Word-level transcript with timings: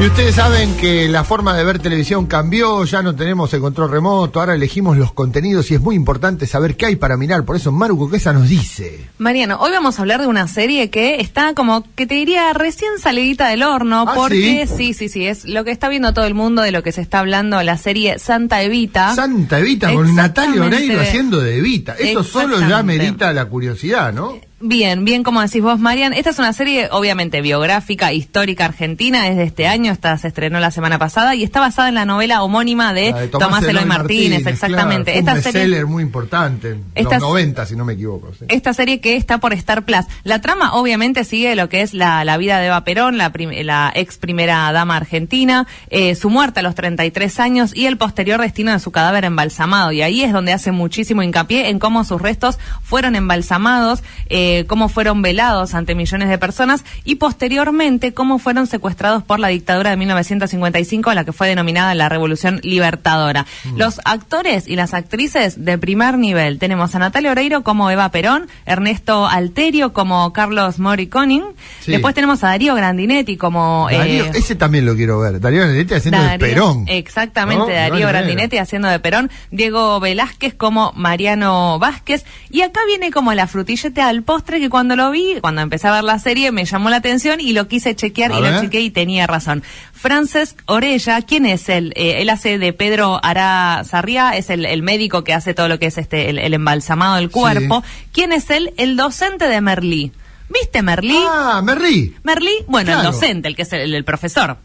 Y 0.00 0.06
ustedes 0.06 0.36
saben 0.36 0.74
que 0.78 1.08
la 1.08 1.24
forma 1.24 1.54
de 1.54 1.62
ver 1.62 1.78
televisión 1.78 2.24
cambió, 2.24 2.86
ya 2.86 3.02
no 3.02 3.14
tenemos 3.14 3.52
el 3.52 3.60
control 3.60 3.90
remoto, 3.90 4.40
ahora 4.40 4.54
elegimos 4.54 4.96
los 4.96 5.12
contenidos 5.12 5.70
y 5.70 5.74
es 5.74 5.80
muy 5.82 5.94
importante 5.94 6.46
saber 6.46 6.74
qué 6.74 6.86
hay 6.86 6.96
para 6.96 7.18
mirar. 7.18 7.44
Por 7.44 7.56
eso 7.56 7.70
Maru 7.70 7.98
Coquesa 7.98 8.32
nos 8.32 8.48
dice. 8.48 9.10
Mariano, 9.18 9.58
hoy 9.60 9.72
vamos 9.72 9.98
a 9.98 10.02
hablar 10.02 10.22
de 10.22 10.26
una 10.26 10.48
serie 10.48 10.88
que 10.88 11.20
está 11.20 11.52
como 11.52 11.84
que 11.96 12.06
te 12.06 12.14
diría 12.14 12.50
recién 12.54 12.98
salidita 12.98 13.48
del 13.48 13.62
horno, 13.62 14.06
¿Ah, 14.08 14.14
porque 14.14 14.66
sí? 14.66 14.74
sí? 14.74 14.94
sí, 14.94 15.08
sí, 15.10 15.26
es 15.26 15.44
lo 15.44 15.64
que 15.64 15.70
está 15.70 15.90
viendo 15.90 16.14
todo 16.14 16.24
el 16.24 16.34
mundo 16.34 16.62
de 16.62 16.72
lo 16.72 16.82
que 16.82 16.92
se 16.92 17.02
está 17.02 17.18
hablando 17.18 17.62
la 17.62 17.76
serie 17.76 18.18
Santa 18.18 18.62
Evita. 18.62 19.14
Santa 19.14 19.58
Evita 19.58 19.92
con 19.92 20.14
Natalia. 20.14 20.64
Oreiro 20.64 20.98
haciendo 20.98 21.40
de 21.40 21.58
Evita. 21.58 21.94
Eso 21.98 22.24
solo 22.24 22.58
ya 22.66 22.82
merita 22.82 23.34
la 23.34 23.44
curiosidad, 23.44 24.14
¿no? 24.14 24.32
Bien, 24.62 25.06
bien 25.06 25.22
como 25.22 25.40
decís 25.40 25.62
vos, 25.62 25.78
Marian. 25.80 26.12
Esta 26.12 26.28
es 26.30 26.38
una 26.38 26.52
serie 26.52 26.88
obviamente 26.92 27.40
biográfica, 27.40 28.12
histórica 28.12 28.66
argentina, 28.66 29.26
es 29.28 29.36
de 29.38 29.44
este 29.44 29.66
año, 29.66 29.90
esta 29.90 30.18
se 30.18 30.28
estrenó 30.28 30.60
la 30.60 30.70
semana 30.70 30.98
pasada 30.98 31.34
y 31.34 31.42
está 31.42 31.60
basada 31.60 31.88
en 31.88 31.94
la 31.94 32.04
novela 32.04 32.42
homónima 32.42 32.92
de, 32.92 33.10
de 33.14 33.28
Tomás 33.28 33.62
Eloy 33.64 33.86
Martínez, 33.86 34.46
exactamente. 34.46 35.12
Claro, 35.22 35.38
esta 35.38 35.50
serie 35.52 35.84
muy 35.86 36.02
importante, 36.02 36.72
en 36.72 36.84
Esta- 36.94 37.14
los 37.18 37.22
90 37.30 37.64
si 37.64 37.74
no 37.74 37.86
me 37.86 37.94
equivoco. 37.94 38.32
sí. 38.38 38.44
esta 38.48 38.74
serie 38.74 39.00
que 39.00 39.16
está 39.16 39.38
por 39.38 39.54
Star 39.54 39.82
Plus. 39.86 40.04
La 40.24 40.42
trama 40.42 40.74
obviamente 40.74 41.24
sigue 41.24 41.56
lo 41.56 41.70
que 41.70 41.80
es 41.80 41.94
la, 41.94 42.22
la 42.26 42.36
vida 42.36 42.58
de 42.60 42.66
Eva 42.66 42.84
Perón, 42.84 43.16
la, 43.16 43.32
prim- 43.32 43.64
la 43.64 43.90
ex 43.94 44.18
primera 44.18 44.70
dama 44.72 44.96
argentina, 44.98 45.66
eh, 45.88 46.14
su 46.14 46.28
muerte 46.28 46.60
a 46.60 46.62
los 46.62 46.74
33 46.74 47.40
años 47.40 47.74
y 47.74 47.86
el 47.86 47.96
posterior 47.96 48.38
destino 48.42 48.72
de 48.72 48.78
su 48.78 48.90
cadáver 48.90 49.24
embalsamado. 49.24 49.90
Y 49.92 50.02
ahí 50.02 50.20
es 50.22 50.34
donde 50.34 50.52
hace 50.52 50.70
muchísimo 50.70 51.22
hincapié 51.22 51.70
en 51.70 51.78
cómo 51.78 52.04
sus 52.04 52.20
restos 52.20 52.58
fueron 52.82 53.16
embalsamados, 53.16 54.02
eh, 54.28 54.49
cómo 54.66 54.88
fueron 54.88 55.22
velados 55.22 55.74
ante 55.74 55.94
millones 55.94 56.28
de 56.28 56.38
personas 56.38 56.84
y 57.04 57.16
posteriormente 57.16 58.12
cómo 58.14 58.38
fueron 58.38 58.66
secuestrados 58.66 59.22
por 59.22 59.40
la 59.40 59.48
dictadura 59.48 59.90
de 59.90 59.96
1955, 59.96 61.12
la 61.14 61.24
que 61.24 61.32
fue 61.32 61.48
denominada 61.48 61.94
la 61.94 62.08
Revolución 62.08 62.60
Libertadora. 62.62 63.46
Los 63.76 64.00
actores 64.04 64.68
y 64.68 64.76
las 64.76 64.94
actrices 64.94 65.64
de 65.64 65.78
primer 65.78 66.18
nivel. 66.18 66.58
Tenemos 66.58 66.94
a 66.94 66.98
Natalia 66.98 67.30
Oreiro 67.30 67.62
como 67.62 67.90
Eva 67.90 68.10
Perón, 68.10 68.48
Ernesto 68.66 69.26
Alterio 69.26 69.92
como 69.92 70.32
Carlos 70.32 70.78
Mori 70.78 71.06
Conning. 71.06 71.44
Sí. 71.80 71.92
Después 71.92 72.14
tenemos 72.14 72.42
a 72.44 72.48
Darío 72.48 72.74
Grandinetti 72.74 73.36
como... 73.36 73.88
Darío, 73.90 74.26
eh, 74.26 74.30
ese 74.34 74.54
también 74.54 74.86
lo 74.86 74.94
quiero 74.94 75.20
ver. 75.20 75.40
Darío 75.40 75.62
Benedetti 75.62 75.94
haciendo 75.94 76.22
de 76.22 76.38
Perón. 76.38 76.84
Exactamente, 76.88 77.72
Darío. 77.72 78.08
Grandinetti 78.08 78.58
haciendo 78.58 78.88
de 78.88 78.98
Perón, 78.98 79.30
Diego 79.50 80.00
Velázquez 80.00 80.54
como 80.54 80.92
Mariano 80.94 81.78
Vázquez. 81.78 82.24
Y 82.50 82.62
acá 82.62 82.80
viene 82.86 83.10
como 83.10 83.32
la 83.34 83.46
frutilleta 83.46 84.08
al 84.08 84.22
postre 84.40 84.58
que 84.58 84.70
cuando 84.70 84.96
lo 84.96 85.10
vi, 85.10 85.36
cuando 85.42 85.60
empecé 85.60 85.86
a 85.88 85.92
ver 85.92 86.04
la 86.04 86.18
serie, 86.18 86.50
me 86.50 86.64
llamó 86.64 86.88
la 86.88 86.96
atención 86.96 87.40
y 87.40 87.52
lo 87.52 87.68
quise 87.68 87.94
chequear 87.94 88.32
A 88.32 88.38
y 88.38 88.42
ver. 88.42 88.54
lo 88.54 88.60
chequeé 88.62 88.80
y 88.80 88.90
tenía 88.90 89.26
razón. 89.26 89.62
Francesc 89.92 90.58
Orella, 90.64 91.20
¿quién 91.20 91.44
es 91.44 91.68
él? 91.68 91.92
Eh, 91.94 92.22
él 92.22 92.30
hace 92.30 92.58
de 92.58 92.72
Pedro 92.72 93.20
Ara 93.22 93.82
Sarria, 93.84 94.30
es 94.36 94.48
el, 94.48 94.64
el 94.64 94.82
médico 94.82 95.24
que 95.24 95.34
hace 95.34 95.52
todo 95.52 95.68
lo 95.68 95.78
que 95.78 95.86
es 95.86 95.98
este 95.98 96.30
el, 96.30 96.38
el 96.38 96.54
embalsamado 96.54 97.16
del 97.16 97.30
cuerpo. 97.30 97.84
¿Quién 98.12 98.32
es 98.32 98.48
él? 98.48 98.72
El 98.78 98.96
docente 98.96 99.46
de 99.46 99.60
Merlí. 99.60 100.10
¿Viste 100.48 100.80
Merlí? 100.82 101.18
Ah, 101.28 101.60
Merlí. 101.62 102.14
Merlí, 102.24 102.50
bueno, 102.66 102.86
Claro. 102.92 103.00
el 103.08 103.12
docente, 103.12 103.46
el 103.48 103.54
que 103.56 103.62
es 103.62 103.72
el- 103.74 103.94
el 103.94 104.04
profesor. 104.04 104.56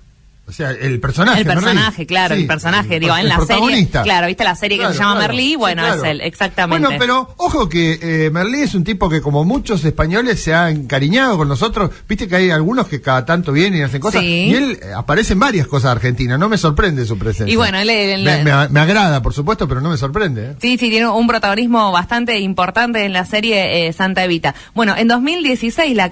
O 0.47 0.51
sea, 0.51 0.69
el 0.69 1.00
personaje. 1.00 1.39
El 1.41 1.47
personaje, 1.47 2.06
claro, 2.06 2.35
Sí, 2.35 2.41
el 2.41 2.47
personaje, 2.47 2.94
el- 2.95 3.00
digo, 3.01 3.17
en 3.17 3.28
la 3.29 3.39
serie. 3.41 3.88
Claro, 3.89 4.28
viste 4.28 4.44
la 4.44 4.56
serie 4.56 4.78
que 4.78 4.85
se 4.88 4.94
llama 4.94 5.16
claro. 5.16 5.28
Merlí, 5.33 5.50
Sí, 5.50 5.56
bueno, 5.56 5.81
claro. 5.81 6.03
es 6.03 6.09
él, 6.11 6.22
exactamente. 6.22 6.85
Bueno, 6.85 7.00
pero 7.00 7.33
ojo 7.38 7.67
que 7.67 7.97
eh, 8.00 8.29
Merlí 8.29 8.61
es 8.61 8.75
un 8.75 8.83
tipo 8.83 9.09
que 9.09 9.22
como 9.22 9.44
muchos 9.44 9.83
españoles 9.85 10.44
se 10.44 10.53
ha 10.53 10.69
encariñado 10.69 11.35
con 11.38 11.47
nosotros. 11.47 11.89
Viste 12.07 12.28
que 12.28 12.35
hay 12.35 12.51
algunos 12.51 12.88
que 12.88 13.01
cada 13.01 13.25
tanto 13.25 13.51
vienen 13.53 13.79
y 13.79 13.83
hacen 13.83 14.00
cosas. 14.00 14.22
Sí. 14.22 14.28
Y 14.28 14.53
él 14.53 14.79
eh, 14.83 14.94
aparece 14.95 15.33
en 15.33 15.39
varias 15.39 15.66
cosas 15.66 15.89
argentinas. 15.91 16.38
No 16.38 16.47
me 16.47 16.59
sorprende 16.59 17.06
su 17.07 17.17
presencia. 17.17 17.51
Y 17.51 17.56
bueno, 17.56 17.79
él- 17.79 17.89
él- 17.89 18.23
me, 18.23 18.44
me- 18.44 18.69
me 18.69 18.79
agrada, 18.79 19.23
por 19.23 19.33
supuesto, 19.33 19.67
pero 19.67 19.81
no 19.81 19.89
me 19.89 19.97
sorprende. 19.97 20.51
¿eh? 20.51 20.56
Sí, 20.62 20.77
sí, 20.77 20.91
tiene 20.91 21.07
un 21.07 21.25
protagonismo 21.25 21.91
bastante 21.91 22.39
importante 22.39 23.03
en 23.03 23.13
la 23.13 23.25
serie 23.25 23.88
eh, 23.88 23.94
Santa 23.94 24.23
Evita. 24.23 24.53
Bueno, 24.75 24.94
en 24.95 25.07
2016, 25.07 25.95
la, 25.95 26.12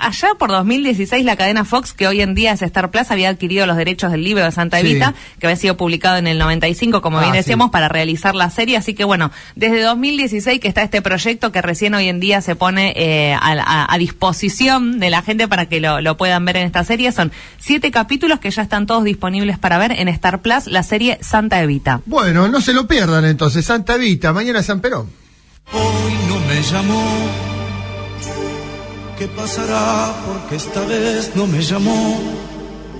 allá 0.00 0.28
por 0.40 0.50
2016, 0.50 1.24
la 1.24 1.36
cadena 1.36 1.64
Fox, 1.64 1.92
que 1.92 2.08
hoy 2.08 2.20
en 2.20 2.34
día 2.34 2.50
es 2.52 2.60
Star 2.62 2.90
Plus, 2.90 3.12
había 3.12 3.28
adquirido 3.28 3.43
los 3.66 3.76
derechos 3.76 4.10
del 4.12 4.24
libro 4.24 4.44
de 4.44 4.50
Santa 4.52 4.80
Sí. 4.80 4.86
Evita, 4.90 5.14
que 5.38 5.46
había 5.46 5.56
sido 5.56 5.76
publicado 5.76 6.16
en 6.16 6.26
el 6.26 6.38
95, 6.38 7.00
como 7.02 7.18
Ah, 7.18 7.22
bien 7.22 7.32
sí. 7.34 7.38
decíamos, 7.38 7.70
para 7.70 7.88
realizar 7.88 8.34
la 8.34 8.50
serie. 8.50 8.76
Así 8.76 8.94
que 8.94 9.04
bueno, 9.04 9.30
desde 9.56 9.80
2016 9.82 10.60
que 10.60 10.68
está 10.68 10.82
este 10.82 11.02
proyecto 11.02 11.52
que 11.52 11.62
recién 11.62 11.94
hoy 11.94 12.08
en 12.08 12.20
día 12.20 12.40
se 12.40 12.56
pone 12.56 12.92
eh, 12.96 13.34
a, 13.34 13.52
a- 13.52 13.92
a 13.94 13.98
disposición 13.98 14.98
de 15.00 15.10
la 15.10 15.22
gente 15.22 15.48
para 15.48 15.66
que 15.66 15.80
lo, 15.80 16.00
lo 16.00 16.16
puedan 16.16 16.44
ver 16.44 16.56
en 16.56 16.66
esta 16.66 16.84
serie. 16.84 17.12
Son 17.12 17.32
siete 17.58 17.90
capítulos 17.90 18.40
que 18.40 18.50
ya 18.50 18.62
están 18.62 18.86
todos 18.86 19.04
disponibles 19.04 19.58
para 19.58 19.78
ver 19.78 19.92
en 19.92 20.08
Star 20.08 20.40
Plus, 20.42 20.66
la 20.66 20.82
serie 20.82 21.18
Santa 21.20 21.60
Evita. 21.62 22.00
Bueno, 22.06 22.48
no 22.48 22.60
se 22.60 22.72
lo 22.72 22.86
pierdan 22.86 23.24
entonces. 23.24 23.64
Santa 23.64 23.96
Vita, 23.96 24.32
mañana 24.32 24.62
San 24.62 24.80
Perón. 24.80 25.08
Hoy 25.72 26.12
no 26.28 26.38
me 26.40 26.62
llamó. 26.62 27.02
¿Qué 29.18 29.26
pasará? 29.28 30.12
Porque 30.26 30.56
esta 30.56 30.80
vez 30.86 31.30
no 31.34 31.46
me 31.46 31.62
llamó. 31.62 32.20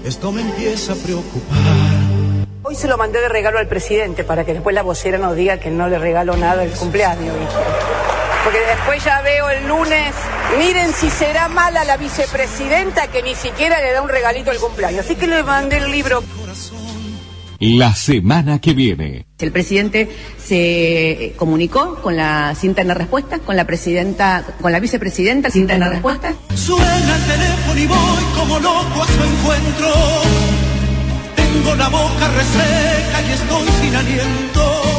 Esto 0.05 0.33
me 0.33 0.43
empieza 0.43 0.93
a 0.93 0.97
preocupar. 0.97 1.57
Hoy 2.63 2.75
se 2.75 2.87
lo 2.89 2.99
mandé 2.99 3.23
de 3.23 3.29
regalo 3.31 3.59
al 3.59 3.67
presidente 3.67 4.23
para 4.23 4.45
que 4.45 4.53
después 4.53 4.75
la 4.75 4.83
vocera 4.83 5.17
no 5.17 5.35
diga 5.35 5.59
que 5.59 5.71
no 5.71 5.89
le 5.89 5.99
regalo 5.99 6.37
nada 6.37 6.63
el 6.63 6.73
cumpleaños. 6.73 7.35
Porque 8.45 8.61
después 8.61 9.03
ya 9.03 9.23
veo 9.23 9.49
el 9.49 9.67
lunes, 9.67 10.15
miren 10.59 10.93
si 10.93 11.09
será 11.09 11.49
mala 11.49 11.85
la 11.85 11.97
vicepresidenta 11.97 13.07
que 13.07 13.23
ni 13.23 13.35
siquiera 13.35 13.81
le 13.81 13.93
da 13.93 14.03
un 14.03 14.11
regalito 14.11 14.51
al 14.51 14.59
cumpleaños. 14.59 15.07
Así 15.07 15.17
que 15.17 15.27
le 15.27 15.43
mandé 15.43 15.79
el 15.79 15.91
libro. 15.91 16.23
La 17.61 17.95
semana 17.95 18.61
que 18.61 18.75
viene. 18.75 19.27
El 19.39 19.53
presidente 19.53 20.09
se 20.39 21.35
comunicó 21.37 21.97
con 21.97 22.17
la 22.17 22.55
sin 22.55 22.75
tener 22.75 22.97
respuesta, 22.97 23.39
con 23.39 23.57
la 23.57 23.67
presidenta, 23.67 24.45
con 24.61 24.73
la 24.73 24.81
vicepresidenta 24.81 25.51
sin 25.51 25.67
tener 25.67 25.89
respuesta. 25.89 26.35
Suena 26.55 27.17
el 27.17 27.23
teléfono 27.25 27.81
y 27.81 27.87
voy 27.87 28.25
como 28.37 28.59
loco 28.59 29.03
a 29.03 29.07
su 29.07 29.23
encuentro. 29.23 29.89
Tengo 31.37 31.75
la 31.77 31.89
boca 31.89 32.29
reseca 32.29 33.23
y 33.29 33.33
estoy 33.33 33.69
sin 33.83 33.95
aliento. 33.95 34.94